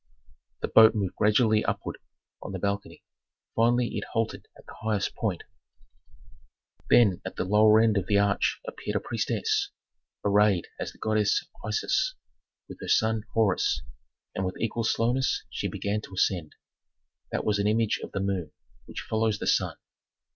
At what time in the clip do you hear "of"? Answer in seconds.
7.97-8.07, 18.03-18.11